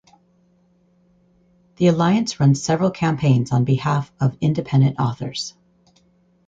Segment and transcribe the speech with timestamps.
[1.75, 5.53] The Alliance runs several campaigns on behalf of independent authors.